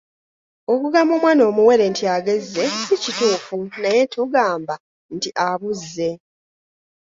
Okugamba 0.73 1.11
omwana 1.17 1.41
omuwere 1.49 1.83
nti 1.91 2.03
agezze 2.15 2.63
si 2.81 2.95
kituufu 3.03 3.57
naye 3.81 4.03
tugamba 4.13 4.73
nti 5.15 5.29
abuzze. 5.49 6.11